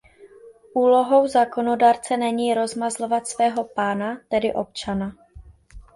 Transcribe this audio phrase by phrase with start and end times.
[0.73, 5.15] Úlohou zákonodárce není rozmazlovat svého pána, tedy občana.